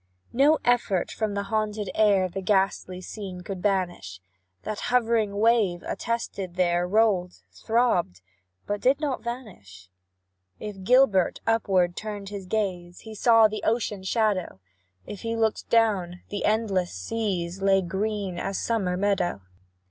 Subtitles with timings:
[0.33, 4.19] No effort from the haunted air The ghastly scene could banish,
[4.63, 8.21] That hovering wave, arrested there, Rolled throbbed
[8.65, 9.91] but did not vanish.
[10.59, 14.59] If Gilbert upward turned his gaze, He saw the ocean shadow;
[15.05, 19.41] If he looked down, the endless seas Lay green as summer meadow.